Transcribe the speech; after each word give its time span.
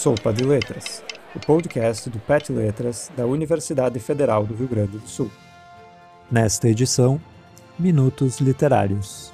Sopa 0.00 0.32
de 0.32 0.42
Letras, 0.44 1.04
o 1.36 1.38
podcast 1.38 2.08
do 2.08 2.18
PET 2.20 2.50
Letras 2.50 3.12
da 3.14 3.26
Universidade 3.26 4.00
Federal 4.00 4.46
do 4.46 4.54
Rio 4.54 4.66
Grande 4.66 4.96
do 4.96 5.06
Sul. 5.06 5.30
Nesta 6.32 6.70
edição, 6.70 7.20
Minutos 7.78 8.40
Literários. 8.40 9.30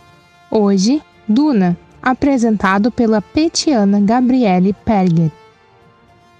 Hoje, 0.50 1.00
Duna, 1.28 1.78
apresentado 2.02 2.90
pela 2.90 3.22
petiana 3.22 4.00
Gabriele 4.00 4.72
Perger. 4.72 5.30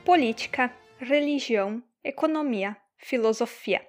Política, 0.05 0.75
religião, 0.99 1.81
economia, 2.03 2.77
filosofia. 2.99 3.81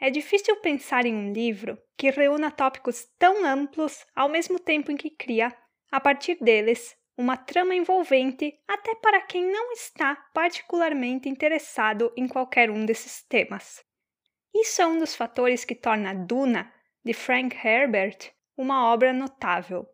É 0.00 0.08
difícil 0.08 0.54
pensar 0.60 1.04
em 1.04 1.16
um 1.16 1.32
livro 1.32 1.76
que 1.98 2.10
reúna 2.10 2.48
tópicos 2.52 3.08
tão 3.18 3.44
amplos 3.44 4.06
ao 4.14 4.28
mesmo 4.28 4.60
tempo 4.60 4.92
em 4.92 4.96
que 4.96 5.10
cria, 5.10 5.52
a 5.90 5.98
partir 5.98 6.38
deles, 6.40 6.94
uma 7.16 7.36
trama 7.36 7.74
envolvente 7.74 8.58
até 8.66 8.94
para 8.96 9.20
quem 9.20 9.44
não 9.50 9.72
está 9.72 10.16
particularmente 10.34 11.28
interessado 11.28 12.12
em 12.16 12.26
qualquer 12.26 12.70
um 12.70 12.84
desses 12.84 13.22
temas. 13.22 13.84
Isso 14.52 14.82
é 14.82 14.86
um 14.86 14.98
dos 14.98 15.14
fatores 15.14 15.64
que 15.64 15.74
torna 15.74 16.14
Duna, 16.14 16.72
de 17.04 17.12
Frank 17.12 17.56
Herbert, 17.56 18.32
uma 18.56 18.92
obra 18.92 19.12
notável. 19.12 19.86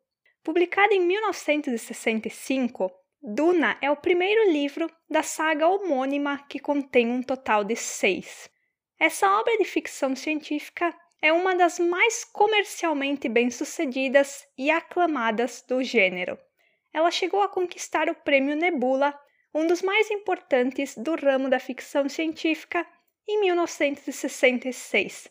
Publicada 0.42 0.94
em 0.94 1.00
1965, 1.00 2.90
Duna 3.22 3.76
é 3.82 3.90
o 3.90 3.96
primeiro 3.96 4.50
livro 4.50 4.90
da 5.08 5.22
saga 5.22 5.68
homônima 5.68 6.38
que 6.48 6.58
contém 6.58 7.10
um 7.10 7.22
total 7.22 7.64
de 7.64 7.76
seis. 7.76 8.48
Essa 8.98 9.30
obra 9.38 9.58
de 9.58 9.64
ficção 9.64 10.16
científica 10.16 10.94
é 11.20 11.30
uma 11.32 11.54
das 11.54 11.78
mais 11.78 12.24
comercialmente 12.24 13.28
bem-sucedidas 13.28 14.46
e 14.56 14.70
aclamadas 14.70 15.62
do 15.68 15.82
gênero 15.82 16.38
ela 16.92 17.10
chegou 17.10 17.42
a 17.42 17.48
conquistar 17.48 18.08
o 18.08 18.14
Prêmio 18.14 18.56
Nebula, 18.56 19.18
um 19.54 19.66
dos 19.66 19.82
mais 19.82 20.10
importantes 20.10 20.96
do 20.96 21.14
ramo 21.16 21.48
da 21.48 21.58
ficção 21.58 22.08
científica, 22.08 22.86
em 23.28 23.40
1966. 23.40 25.28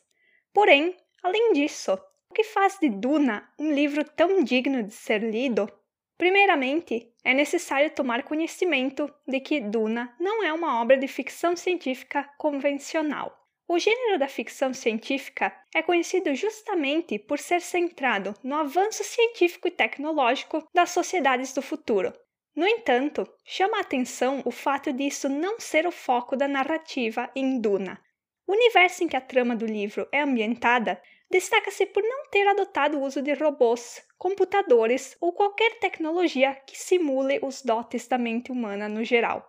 Porém, 0.54 0.96
além 1.24 1.54
disso, 1.54 2.00
o 2.30 2.34
que 2.34 2.44
faz 2.44 2.78
de 2.80 2.90
Duna 2.90 3.50
um 3.58 3.72
livro 3.72 4.04
tão 4.04 4.44
digno 4.44 4.84
de 4.84 4.94
ser 4.94 5.22
lido? 5.24 5.72
Primeiramente, 6.18 7.14
é 7.24 7.34
necessário 7.34 7.90
tomar 7.92 8.23
conhecimento 8.23 9.10
de 9.28 9.40
que 9.40 9.62
Duna 9.62 10.14
não 10.20 10.44
é 10.44 10.52
uma 10.52 10.82
obra 10.82 10.98
de 10.98 11.08
ficção 11.08 11.56
científica 11.56 12.23
convencional. 12.38 13.36
O 13.72 13.78
gênero 13.78 14.17
da 14.17 14.28
ficção 14.28 14.73
científica 14.73 15.56
é 15.75 15.84
conhecido 15.84 16.34
justamente 16.34 17.20
por 17.20 17.38
ser 17.38 17.62
centrado 17.62 18.34
no 18.44 18.56
avanço 18.56 19.03
científico 19.03 19.67
e 19.67 19.72
tecnológico 19.72 20.67
das 20.73 20.89
sociedades 20.89 21.53
do 21.53 21.61
futuro. 21.61 22.11
No 22.56 22.66
entanto, 22.66 23.31
chama 23.45 23.78
a 23.78 23.81
atenção 23.81 24.42
o 24.44 24.50
fato 24.50 24.92
de 24.92 25.03
isso 25.03 25.30
não 25.30 25.59
ser 25.59 25.86
o 25.86 25.92
foco 25.92 26.36
da 26.36 26.48
narrativa 26.48 27.30
em 27.36 27.61
Duna. 27.61 28.03
O 28.48 28.53
universo 28.53 29.03
em 29.03 29.08
que 29.08 29.16
a 29.16 29.22
trama 29.22 29.56
do 29.56 29.67
livro 29.67 30.09
é 30.11 30.22
ambientada 30.22 31.00
destaca-se 31.30 31.86
por 31.86 32.02
não 32.02 32.28
ter 32.31 32.48
adotado 32.48 32.98
o 32.98 33.04
uso 33.04 33.22
de 33.22 33.33
robôs, 33.33 34.04
computadores 34.17 35.16
ou 35.22 35.31
qualquer 35.31 35.78
tecnologia 35.78 36.56
que 36.56 36.76
simule 36.76 37.39
os 37.44 37.61
dotes 37.61 38.08
da 38.08 38.17
mente 38.17 38.52
humana 38.52 38.89
no 38.89 39.04
geral. 39.04 39.48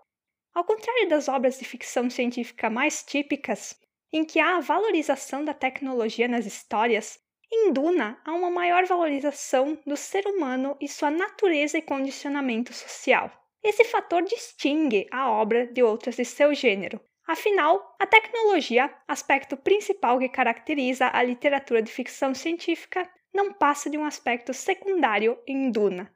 Ao 0.53 0.63
contrário 0.63 1.09
das 1.09 1.27
obras 1.27 1.59
de 1.59 1.65
ficção 1.65 2.11
científica 2.11 2.69
mais 2.69 3.03
típicas, 3.03 3.80
em 4.13 4.25
que 4.25 4.41
há 4.41 4.57
a 4.57 4.61
valorização 4.61 5.45
da 5.45 5.55
tecnologia 5.55 6.27
nas 6.27 6.47
histórias, 6.47 7.19
em 7.53 7.73
Duna 7.73 8.21
há 8.25 8.33
uma 8.33 8.51
maior 8.51 8.85
valorização 8.87 9.79
do 9.87 9.97
ser 9.97 10.27
humano 10.27 10.77
e 10.81 10.89
sua 10.89 11.11
natureza 11.11 11.79
e 11.79 11.83
condicionamento 11.83 12.73
social. 12.73 13.31
Esse 13.63 13.85
fator 13.85 14.23
distingue 14.23 15.07
a 15.11 15.31
obra 15.31 15.67
de 15.67 15.83
outras 15.83 16.17
de 16.17 16.25
seu 16.25 16.55
gênero. 16.55 17.01
Afinal, 17.27 17.95
a 17.99 18.07
tecnologia, 18.07 18.93
aspecto 19.07 19.57
principal 19.57 20.19
que 20.19 20.29
caracteriza 20.29 21.11
a 21.13 21.23
literatura 21.23 21.83
de 21.83 21.91
ficção 21.91 22.35
científica, 22.35 23.09
não 23.33 23.53
passa 23.53 23.89
de 23.89 23.99
um 23.99 24.05
aspecto 24.05 24.53
secundário 24.55 25.39
em 25.47 25.71
Duna. 25.71 26.13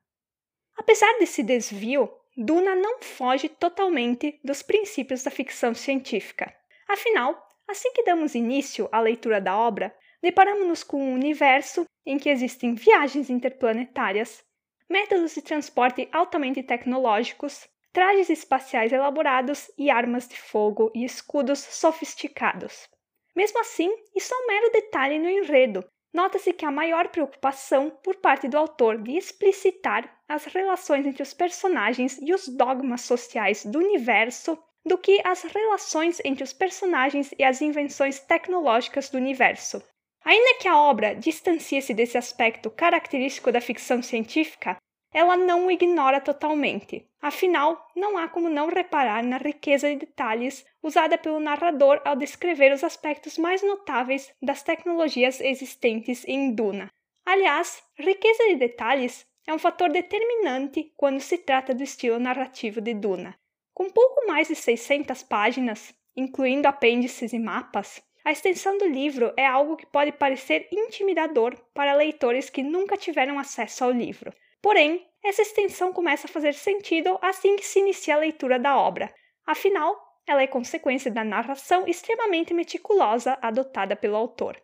Apesar 0.77 1.19
desse 1.19 1.43
desvio, 1.43 2.11
Duna 2.37 2.75
não 2.75 3.01
foge 3.01 3.49
totalmente 3.49 4.41
dos 4.43 4.63
princípios 4.63 5.23
da 5.23 5.31
ficção 5.31 5.73
científica. 5.75 6.53
Afinal, 6.89 7.44
Assim 7.69 7.93
que 7.93 8.05
damos 8.05 8.35
início 8.35 8.89
à 8.93 9.01
leitura 9.01 9.41
da 9.41 9.57
obra, 9.57 9.95
deparamos-nos 10.23 10.83
com 10.83 11.03
um 11.03 11.15
universo 11.15 11.85
em 12.07 12.19
que 12.19 12.29
existem 12.29 12.75
viagens 12.75 13.31
interplanetárias, 13.31 14.45
métodos 14.89 15.35
de 15.35 15.43
transporte 15.43 16.09
altamente 16.13 16.63
tecnológicos, 16.63 17.69
trajes 17.93 18.29
espaciais 18.29 18.93
elaborados 18.93 19.71
e 19.79 19.91
armas 19.91 20.29
de 20.29 20.37
fogo 20.37 20.91
e 20.95 21.05
escudos 21.05 21.61
sofisticados. 21.61 22.89
Mesmo 23.35 23.61
assim, 23.61 23.91
isso 24.15 24.35
é 24.35 24.37
um 24.37 24.47
mero 24.47 24.71
detalhe 24.71 25.19
no 25.19 25.29
enredo. 25.29 25.85
Nota-se 26.13 26.53
que 26.53 26.65
há 26.65 26.71
maior 26.71 27.09
preocupação 27.09 27.91
por 27.91 28.17
parte 28.17 28.47
do 28.47 28.57
autor 28.57 28.99
de 29.03 29.17
explicitar 29.17 30.21
as 30.29 30.45
relações 30.45 31.05
entre 31.05 31.23
os 31.23 31.35
personagens 31.35 32.19
e 32.21 32.33
os 32.33 32.47
dogmas 32.47 33.01
sociais 33.01 33.65
do 33.65 33.79
universo 33.79 34.57
do 34.85 34.99
que 34.99 35.21
as 35.25 35.43
relações 35.43 36.21
entre 36.25 36.45
os 36.45 36.53
personagens 36.53 37.33
e 37.39 37.43
as 37.43 37.63
invenções 37.63 38.21
tecnológicas 38.21 39.09
do 39.09 39.17
universo. 39.17 39.83
Ainda 40.25 40.59
que 40.59 40.69
a 40.69 40.79
obra 40.79 41.15
distancie-se 41.15 41.93
desse 41.93 42.17
aspecto 42.17 42.71
característico 42.71 43.53
da 43.53 43.61
ficção 43.61 44.03
científica, 44.03 44.77
ela 45.13 45.37
não 45.37 45.67
o 45.67 45.71
ignora 45.71 46.21
totalmente. 46.21 47.07
Afinal, 47.23 47.89
não 47.95 48.19
há 48.19 48.29
como 48.29 48.49
não 48.49 48.69
reparar 48.69 49.23
na 49.23 49.39
riqueza 49.39 49.89
de 49.89 49.97
detalhes 49.97 50.67
usada 50.83 51.17
pelo 51.17 51.39
narrador 51.39 52.03
ao 52.05 52.17
descrever 52.17 52.73
os 52.73 52.83
aspectos 52.83 53.39
mais 53.39 53.63
notáveis 53.63 54.35
das 54.43 54.63
tecnologias 54.63 55.41
existentes 55.41 56.25
em 56.27 56.53
Duna. 56.53 56.91
Aliás, 57.25 57.83
riqueza 57.97 58.45
de 58.49 58.57
detalhes 58.57 59.25
é 59.47 59.55
um 59.55 59.59
fator 59.59 59.89
determinante 59.89 60.93
quando 60.97 61.21
se 61.21 61.39
trata 61.39 61.73
do 61.75 61.83
estilo 61.83 62.19
narrativo 62.19 62.81
de 62.81 62.93
Duna. 62.93 63.39
Com 63.75 63.91
pouco 63.91 64.25
mais 64.29 64.47
de 64.47 64.55
600 64.55 65.25
páginas, 65.25 65.93
incluindo 66.17 66.69
apêndices 66.69 67.33
e 67.33 67.41
mapas, 67.41 68.01
a 68.25 68.31
extensão 68.31 68.79
do 68.79 68.87
livro 68.87 69.35
é 69.37 69.45
algo 69.45 69.77
que 69.77 69.85
pode 69.85 70.13
parecer 70.13 70.69
intimidador 70.71 71.57
para 71.75 71.97
leitores 71.97 72.49
que 72.49 72.63
nunca 72.63 72.97
tiveram 72.97 73.37
acesso 73.37 73.83
ao 73.83 73.91
livro. 73.91 74.33
Porém, 74.63 75.05
essa 75.25 75.43
extensão 75.43 75.93
começa 75.93 76.29
a 76.29 76.31
fazer 76.31 76.55
sentido 76.55 77.19
assim 77.21 77.57
que 77.57 77.67
se 77.67 77.81
inicia 77.81 78.15
a 78.15 78.19
leitura 78.19 78.61
da 78.61 78.79
obra. 78.79 79.13
Afinal, 79.45 79.95
ela 80.25 80.41
é 80.41 80.47
consequência 80.47 81.11
da 81.11 81.25
narração 81.25 81.85
extremamente 81.89 82.55
meticulosa 82.55 83.37
adotada 83.43 83.97
pelo 83.97 84.17
autor. 84.17 84.57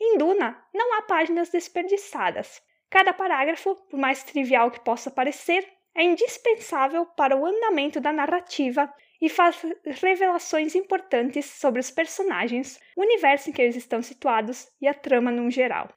Em 0.00 0.16
Duna, 0.16 0.60
não 0.72 0.94
há 0.94 1.02
páginas 1.02 1.50
desperdiçadas. 1.50 2.62
Cada 2.88 3.12
parágrafo, 3.12 3.76
por 3.90 3.98
mais 3.98 4.24
trivial 4.24 4.70
que 4.70 4.80
possa 4.80 5.10
parecer, 5.10 5.75
é 5.96 6.04
indispensável 6.04 7.06
para 7.06 7.36
o 7.36 7.46
andamento 7.46 7.98
da 8.00 8.12
narrativa 8.12 8.92
e 9.20 9.30
faz 9.30 9.56
revelações 9.84 10.74
importantes 10.74 11.46
sobre 11.46 11.80
os 11.80 11.90
personagens, 11.90 12.78
o 12.94 13.00
universo 13.00 13.48
em 13.48 13.52
que 13.52 13.62
eles 13.62 13.76
estão 13.76 14.02
situados 14.02 14.68
e 14.80 14.86
a 14.86 14.92
trama 14.92 15.30
num 15.30 15.50
geral. 15.50 15.88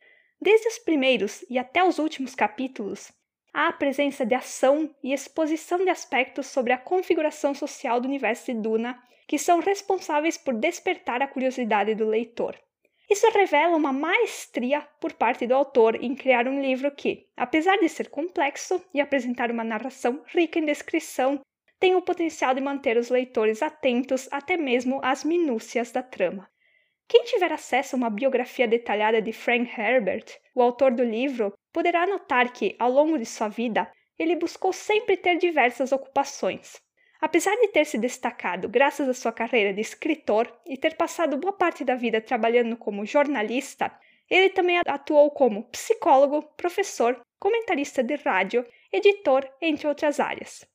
Desde 0.41 0.69
os 0.69 0.79
primeiros 0.79 1.45
e 1.49 1.59
até 1.59 1.83
os 1.83 1.99
últimos 1.99 2.33
capítulos, 2.33 3.11
há 3.53 3.67
a 3.67 3.73
presença 3.73 4.25
de 4.25 4.33
ação 4.33 4.89
e 5.03 5.13
exposição 5.13 5.83
de 5.83 5.89
aspectos 5.89 6.47
sobre 6.47 6.71
a 6.71 6.77
configuração 6.77 7.53
social 7.53 7.99
do 7.99 8.07
universo 8.07 8.45
de 8.45 8.53
Duna 8.53 8.97
que 9.27 9.37
são 9.37 9.59
responsáveis 9.59 10.37
por 10.37 10.55
despertar 10.55 11.21
a 11.21 11.27
curiosidade 11.27 11.93
do 11.93 12.07
leitor. 12.07 12.55
Isso 13.09 13.27
revela 13.31 13.75
uma 13.75 13.91
maestria 13.91 14.87
por 15.01 15.13
parte 15.13 15.47
do 15.47 15.55
autor 15.55 15.95
em 15.95 16.13
criar 16.13 16.47
um 16.47 16.61
livro 16.61 16.91
que, 16.91 17.27
apesar 17.35 17.77
de 17.77 17.89
ser 17.89 18.09
complexo 18.09 18.79
e 18.93 19.01
apresentar 19.01 19.49
uma 19.49 19.63
narração 19.63 20.23
rica 20.27 20.59
em 20.59 20.65
descrição, 20.65 21.41
tem 21.79 21.95
o 21.95 22.03
potencial 22.03 22.53
de 22.53 22.61
manter 22.61 22.97
os 22.97 23.09
leitores 23.09 23.63
atentos 23.63 24.27
até 24.31 24.57
mesmo 24.57 24.99
às 25.01 25.23
minúcias 25.23 25.91
da 25.91 26.03
trama. 26.03 26.47
Quem 27.07 27.23
tiver 27.23 27.51
acesso 27.51 27.95
a 27.95 27.97
uma 27.97 28.09
biografia 28.11 28.67
detalhada 28.67 29.19
de 29.19 29.33
Frank 29.33 29.67
Herbert, 29.75 30.25
o 30.53 30.61
autor 30.61 30.91
do 30.91 31.03
livro, 31.03 31.51
poderá 31.73 32.05
notar 32.05 32.53
que, 32.53 32.75
ao 32.77 32.91
longo 32.91 33.17
de 33.17 33.25
sua 33.25 33.47
vida, 33.47 33.91
ele 34.19 34.35
buscou 34.35 34.71
sempre 34.71 35.17
ter 35.17 35.37
diversas 35.37 35.91
ocupações. 35.91 36.79
Apesar 37.21 37.55
de 37.57 37.67
ter 37.67 37.85
se 37.85 37.97
destacado 37.97 38.69
graças 38.69 39.09
à 39.09 39.13
sua 39.13 39.33
carreira 39.33 39.73
de 39.73 39.81
escritor 39.81 40.51
e 40.65 40.77
ter 40.77 40.95
passado 40.95 41.37
boa 41.37 41.51
parte 41.51 41.83
da 41.83 41.95
vida 41.95 42.21
trabalhando 42.21 42.77
como 42.77 43.05
jornalista, 43.05 43.91
ele 44.29 44.49
também 44.49 44.79
atuou 44.85 45.29
como 45.31 45.63
psicólogo, 45.69 46.43
professor, 46.55 47.19
comentarista 47.39 48.01
de 48.01 48.15
rádio, 48.15 48.65
editor, 48.91 49.49
entre 49.61 49.87
outras 49.87 50.19
áreas. 50.19 50.65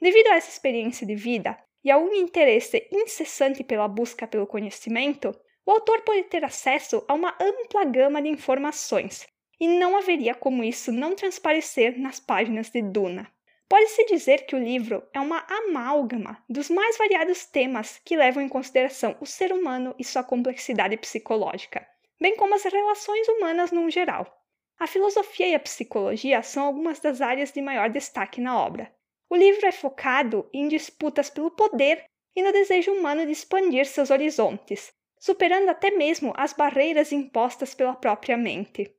Devido 0.00 0.28
a 0.28 0.36
essa 0.36 0.50
experiência 0.50 1.06
de 1.06 1.14
vida 1.14 1.56
e 1.82 1.90
a 1.90 1.96
um 1.96 2.12
interesse 2.12 2.86
incessante 2.92 3.64
pela 3.64 3.88
busca 3.88 4.26
pelo 4.26 4.46
conhecimento, 4.46 5.32
o 5.64 5.70
autor 5.70 6.02
pode 6.02 6.24
ter 6.24 6.44
acesso 6.44 7.04
a 7.08 7.14
uma 7.14 7.36
ampla 7.40 7.84
gama 7.84 8.20
de 8.20 8.28
informações, 8.28 9.26
e 9.58 9.66
não 9.66 9.96
haveria 9.96 10.34
como 10.34 10.62
isso 10.62 10.92
não 10.92 11.14
transparecer 11.14 11.98
nas 11.98 12.20
páginas 12.20 12.70
de 12.70 12.82
Duna. 12.82 13.30
Pode-se 13.68 14.04
dizer 14.06 14.46
que 14.46 14.54
o 14.54 14.62
livro 14.62 15.02
é 15.12 15.18
uma 15.18 15.44
amálgama 15.48 16.40
dos 16.48 16.70
mais 16.70 16.96
variados 16.96 17.46
temas 17.46 18.00
que 18.04 18.16
levam 18.16 18.40
em 18.40 18.48
consideração 18.48 19.16
o 19.20 19.26
ser 19.26 19.52
humano 19.52 19.92
e 19.98 20.04
sua 20.04 20.22
complexidade 20.22 20.96
psicológica, 20.96 21.84
bem 22.20 22.36
como 22.36 22.54
as 22.54 22.62
relações 22.62 23.26
humanas 23.26 23.72
no 23.72 23.90
geral. 23.90 24.40
A 24.78 24.86
filosofia 24.86 25.48
e 25.48 25.54
a 25.56 25.58
psicologia 25.58 26.44
são 26.44 26.64
algumas 26.64 27.00
das 27.00 27.20
áreas 27.20 27.50
de 27.50 27.60
maior 27.60 27.90
destaque 27.90 28.40
na 28.40 28.56
obra. 28.56 28.94
O 29.28 29.34
livro 29.34 29.66
é 29.66 29.72
focado 29.72 30.48
em 30.52 30.68
disputas 30.68 31.28
pelo 31.28 31.50
poder 31.50 32.04
e 32.36 32.42
no 32.42 32.52
desejo 32.52 32.92
humano 32.92 33.26
de 33.26 33.32
expandir 33.32 33.86
seus 33.86 34.10
horizontes, 34.10 34.92
superando 35.18 35.70
até 35.70 35.90
mesmo 35.90 36.32
as 36.36 36.52
barreiras 36.52 37.10
impostas 37.10 37.74
pela 37.74 37.96
própria 37.96 38.36
mente. 38.36 38.94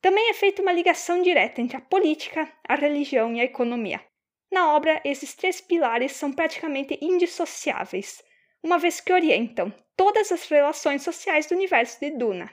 Também 0.00 0.30
é 0.30 0.34
feita 0.34 0.60
uma 0.60 0.72
ligação 0.72 1.22
direta 1.22 1.60
entre 1.60 1.76
a 1.76 1.80
política, 1.80 2.52
a 2.66 2.74
religião 2.74 3.32
e 3.34 3.40
a 3.40 3.44
economia. 3.44 4.07
Na 4.50 4.74
obra, 4.74 5.00
esses 5.04 5.34
três 5.34 5.60
pilares 5.60 6.12
são 6.12 6.32
praticamente 6.32 6.98
indissociáveis, 7.02 8.22
uma 8.62 8.78
vez 8.78 9.00
que 9.00 9.12
orientam 9.12 9.72
todas 9.96 10.32
as 10.32 10.48
relações 10.48 11.02
sociais 11.02 11.46
do 11.46 11.54
universo 11.54 12.00
de 12.00 12.10
Duna. 12.10 12.50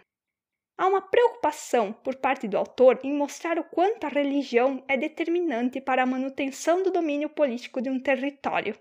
Há 0.77 0.87
uma 0.87 1.01
preocupação 1.01 1.93
por 1.93 2.15
parte 2.17 2.49
do 2.49 2.57
autor 2.57 2.99
em 3.01 3.13
mostrar 3.13 3.57
o 3.57 3.63
quanto 3.63 4.05
a 4.05 4.09
religião 4.09 4.83
é 4.89 4.97
determinante 4.97 5.79
para 5.79 6.03
a 6.03 6.05
manutenção 6.05 6.83
do 6.83 6.91
domínio 6.91 7.29
político 7.29 7.81
de 7.81 7.89
um 7.89 7.97
território, 7.97 8.77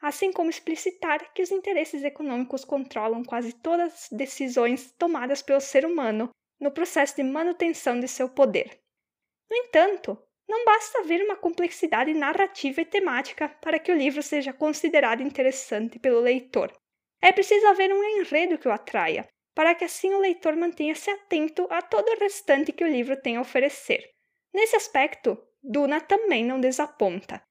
assim 0.00 0.32
como 0.32 0.48
explicitar 0.48 1.34
que 1.34 1.42
os 1.42 1.50
interesses 1.50 2.02
econômicos 2.02 2.64
controlam 2.64 3.22
quase 3.22 3.52
todas 3.52 3.92
as 3.92 4.08
decisões 4.10 4.90
tomadas 4.92 5.42
pelo 5.42 5.60
ser 5.60 5.84
humano 5.84 6.30
no 6.58 6.70
processo 6.70 7.16
de 7.16 7.22
manutenção 7.22 8.00
de 8.00 8.08
seu 8.08 8.28
poder. 8.28 8.80
No 9.50 9.56
entanto, 9.56 10.16
não 10.48 10.64
basta 10.64 10.98
haver 10.98 11.22
uma 11.22 11.36
complexidade 11.36 12.12
narrativa 12.12 12.80
e 12.80 12.84
temática 12.84 13.48
para 13.48 13.78
que 13.78 13.90
o 13.90 13.96
livro 13.96 14.22
seja 14.22 14.52
considerado 14.52 15.22
interessante 15.22 15.98
pelo 15.98 16.20
leitor. 16.20 16.72
É 17.20 17.32
preciso 17.32 17.66
haver 17.66 17.92
um 17.92 18.04
enredo 18.04 18.58
que 18.58 18.68
o 18.68 18.72
atraia, 18.72 19.26
para 19.54 19.74
que 19.74 19.84
assim 19.84 20.12
o 20.12 20.18
leitor 20.18 20.56
mantenha-se 20.56 21.10
atento 21.10 21.66
a 21.70 21.80
todo 21.80 22.08
o 22.08 22.18
restante 22.18 22.72
que 22.72 22.84
o 22.84 22.88
livro 22.88 23.16
tem 23.20 23.36
a 23.36 23.40
oferecer. 23.40 24.10
Nesse 24.52 24.76
aspecto, 24.76 25.42
Duna 25.62 26.00
também 26.00 26.44
não 26.44 26.60
desaponta. 26.60 27.42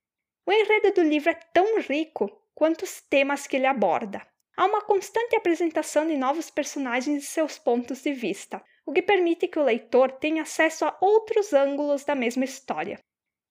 O 0.45 0.51
enredo 0.51 0.91
do 0.91 1.01
livro 1.01 1.31
é 1.31 1.39
tão 1.53 1.79
rico 1.79 2.29
quanto 2.53 2.83
os 2.83 3.01
temas 3.01 3.47
que 3.47 3.55
ele 3.55 3.65
aborda. 3.65 4.21
Há 4.55 4.65
uma 4.65 4.81
constante 4.81 5.35
apresentação 5.35 6.05
de 6.05 6.15
novos 6.15 6.51
personagens 6.51 7.23
e 7.23 7.27
seus 7.27 7.57
pontos 7.57 8.03
de 8.03 8.13
vista, 8.13 8.63
o 8.85 8.91
que 8.91 9.01
permite 9.01 9.47
que 9.47 9.59
o 9.59 9.63
leitor 9.63 10.11
tenha 10.11 10.41
acesso 10.41 10.85
a 10.85 10.97
outros 10.99 11.53
ângulos 11.53 12.03
da 12.03 12.15
mesma 12.15 12.43
história. 12.43 12.99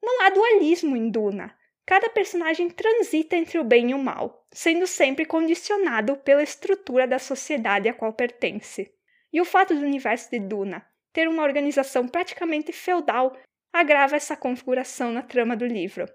Não 0.03 0.23
há 0.23 0.31
dualismo 0.31 0.97
em 0.97 1.11
Duna. 1.11 1.57
Cada 1.87 2.09
personagem 2.11 2.69
transita 2.71 3.37
entre 3.37 3.59
o 3.59 3.65
bem 3.65 3.91
e 3.91 3.95
o 3.95 3.99
mal, 3.99 4.47
sendo 4.53 4.87
sempre 4.87 5.25
condicionado 5.25 6.17
pela 6.17 6.43
estrutura 6.43 7.07
da 7.07 7.19
sociedade 7.19 7.89
a 7.89 7.95
qual 7.95 8.13
pertence. 8.13 8.93
E 9.33 9.41
o 9.41 9.45
fato 9.45 9.75
do 9.75 9.85
universo 9.85 10.31
de 10.31 10.39
Duna 10.39 10.87
ter 11.13 11.29
uma 11.29 11.43
organização 11.43 12.09
praticamente 12.09 12.73
feudal 12.73 13.37
agrava 13.73 14.17
essa 14.17 14.37
configuração 14.37 15.13
na 15.13 15.23
trama 15.23 15.57
do 15.57 15.67
livro. 15.67 16.07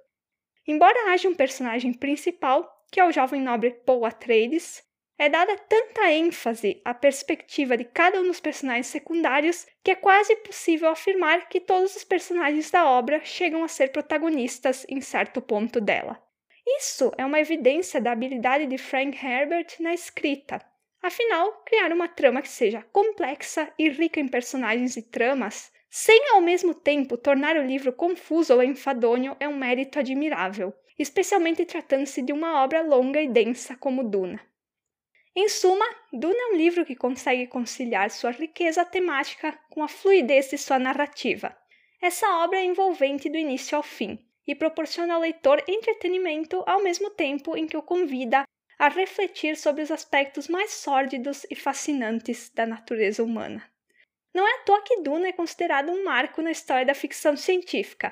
Embora 0.68 1.12
haja 1.12 1.30
um 1.30 1.36
personagem 1.36 1.94
principal, 1.94 2.86
que 2.92 3.00
é 3.00 3.06
o 3.06 3.12
jovem 3.12 3.42
nobre 3.42 3.72
Paul 3.72 4.06
Atreides, 4.06 4.84
é 5.19 5.30
dada 5.30 5.58
tanta 5.58 6.12
ênfase 6.12 6.80
à 6.86 6.94
perspectiva 6.94 7.75
de 7.75 7.84
cada 7.84 8.22
um 8.22 8.28
dos 8.28 8.40
personagens 8.40 8.88
secundários 8.88 9.66
que 9.84 9.92
é 9.92 9.96
quase 9.96 10.36
possível 10.38 10.90
afirmar 10.90 11.50
que 11.50 11.60
todos 11.60 11.96
os 11.96 12.04
personagens 12.04 12.69
da 12.69 12.88
obra 12.88 13.22
chegam 13.24 13.64
a 13.64 13.68
ser 13.68 13.92
protagonistas 13.92 14.86
em 14.88 15.02
certo 15.02 15.42
ponto 15.42 15.81
dela. 15.81 16.22
Isso 16.80 17.12
é 17.18 17.25
uma 17.25 17.40
evidência 17.40 18.00
da 18.00 18.12
habilidade 18.12 18.68
de 18.68 18.78
Frank 18.78 19.18
Herbert 19.25 19.68
na 19.80 19.94
escrita. 19.94 20.62
Afinal, 21.02 21.63
criar 21.66 21.92
uma 21.92 22.08
trama 22.08 22.42
que 22.42 22.50
seja 22.50 22.86
complexa 22.92 23.72
e 23.80 23.90
rica 23.90 24.20
em 24.20 24.28
personagens 24.28 24.98
e 24.98 25.02
tramas, 25.02 25.72
sem 25.90 26.30
ao 26.31 26.42
mesmo 26.42 26.74
tempo 26.75 27.18
tornar 27.18 27.56
o 27.56 27.66
livro 27.66 27.94
confuso 27.94 28.54
ou 28.54 28.62
enfadonho, 28.62 29.36
é 29.40 29.48
um 29.48 29.56
mérito 29.56 29.98
admirável, 29.98 30.74
especialmente 31.00 31.66
tratando-se 31.66 32.22
de 32.22 32.34
uma 32.34 32.63
obra 32.63 32.81
longa 32.81 33.22
e 33.22 33.28
densa 33.28 33.75
como 33.78 34.04
Duna. 34.04 34.40
Em 35.39 35.48
suma, 35.48 35.86
Duna 36.12 36.34
é 36.36 36.54
um 36.54 36.57
livro 36.57 36.84
que 36.84 36.95
consegue 36.95 37.45
conciliar 37.45 38.10
sua 38.10 38.31
riqueza 38.31 38.84
temática 38.84 39.56
com 39.69 39.84
a 39.84 39.88
fluidez 39.88 40.50
de 40.50 40.57
sua 40.57 40.80
narrativa. 40.80 41.56
Essa 42.01 42.28
obra 42.44 42.57
é 42.57 42.63
envolvente 42.63 43.30
do 43.30 43.38
início 43.38 43.78
ao 43.78 43.84
fim 43.84 44.18
e 44.48 44.56
proporciona 44.56 45.13
ao 45.13 45.22
leitor 45.22 45.63
entretenimento 45.68 46.63
ao 46.66 46.81
mesmo 46.81 47.12
tempo 47.12 47.56
em 47.56 47.68
que 47.68 47.78
o 47.78 47.84
convida 47.84 48.45
a 48.80 48.89
refletir 48.89 49.56
sobre 49.56 49.84
os 49.84 49.92
aspectos 49.92 50.48
mais 50.48 50.72
sórdidos 50.72 51.45
e 51.51 51.56
fascinantes 51.56 52.50
da 52.50 52.66
natureza 52.66 53.24
humana. 53.24 53.63
Não 54.34 54.48
é 54.48 54.56
à 54.56 54.63
toa 54.63 54.81
que 54.81 55.01
Duna 55.01 55.28
é 55.28 55.34
considerado 55.34 55.92
um 55.92 56.04
marco 56.04 56.42
na 56.42 56.50
história 56.50 56.84
da 56.84 56.95
ficção 56.95 57.38
científica. 57.38 58.12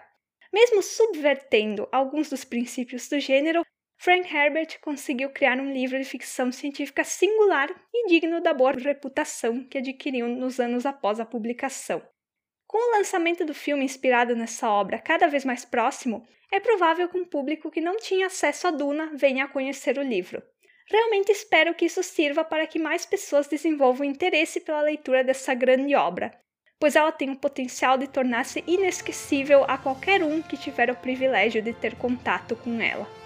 Mesmo 0.53 0.83
subvertendo 0.83 1.89
alguns 1.91 2.29
dos 2.29 2.45
princípios 2.45 3.09
do 3.09 3.19
gênero, 3.19 3.64
Frank 4.05 4.31
Herbert 4.31 4.79
conseguiu 4.81 5.31
criar 5.31 5.57
um 5.57 5.73
livro 5.73 5.97
de 5.97 6.05
ficção 6.05 6.51
científica 6.51 7.03
singular 7.03 7.71
e 7.91 8.07
digno 8.07 8.39
da 8.39 8.53
boa 8.53 8.71
reputação 8.71 9.63
que 9.63 9.79
adquiriu 9.79 10.27
nos 10.27 10.59
anos 10.59 10.85
após 10.85 11.19
a 11.19 11.25
publicação. 11.25 12.03
Com 12.67 12.77
o 12.77 12.97
lançamento 12.99 13.43
do 13.43 13.55
filme 13.55 13.83
inspirado 13.83 14.35
nessa 14.35 14.69
obra 14.69 14.99
cada 14.99 15.25
vez 15.25 15.43
mais 15.43 15.65
próximo, 15.65 16.23
é 16.51 16.59
provável 16.59 17.09
que 17.09 17.17
um 17.17 17.25
público 17.25 17.71
que 17.71 17.81
não 17.81 17.97
tinha 17.97 18.27
acesso 18.27 18.67
a 18.67 18.69
Duna 18.69 19.09
venha 19.15 19.45
a 19.45 19.47
conhecer 19.47 19.97
o 19.97 20.03
livro. 20.03 20.39
Realmente 20.87 21.31
espero 21.31 21.73
que 21.73 21.85
isso 21.85 22.03
sirva 22.03 22.43
para 22.43 22.67
que 22.67 22.77
mais 22.77 23.07
pessoas 23.07 23.47
desenvolvam 23.47 24.05
interesse 24.05 24.59
pela 24.59 24.83
leitura 24.83 25.23
dessa 25.23 25.55
grande 25.55 25.95
obra, 25.95 26.31
pois 26.79 26.95
ela 26.95 27.11
tem 27.11 27.31
o 27.31 27.39
potencial 27.39 27.97
de 27.97 28.07
tornar-se 28.07 28.63
inesquecível 28.67 29.63
a 29.67 29.79
qualquer 29.79 30.21
um 30.21 30.43
que 30.43 30.57
tiver 30.57 30.91
o 30.91 30.95
privilégio 30.95 31.59
de 31.59 31.73
ter 31.73 31.95
contato 31.95 32.55
com 32.55 32.79
ela. 32.79 33.24